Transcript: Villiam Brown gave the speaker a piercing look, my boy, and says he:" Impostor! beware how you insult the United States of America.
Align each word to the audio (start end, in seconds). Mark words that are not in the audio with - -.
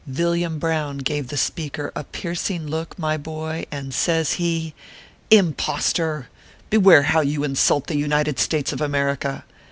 Villiam 0.07 0.57
Brown 0.57 0.97
gave 0.97 1.27
the 1.27 1.37
speaker 1.37 1.91
a 1.95 2.03
piercing 2.03 2.65
look, 2.65 2.97
my 2.97 3.17
boy, 3.17 3.67
and 3.69 3.93
says 3.93 4.31
he:" 4.41 4.73
Impostor! 5.43 6.27
beware 6.71 7.03
how 7.03 7.21
you 7.21 7.43
insult 7.43 7.85
the 7.85 7.95
United 7.97 8.39
States 8.39 8.73
of 8.73 8.81
America. 8.81 9.43